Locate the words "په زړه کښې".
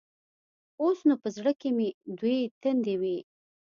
1.21-1.69